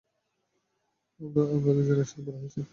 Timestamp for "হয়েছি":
2.41-2.61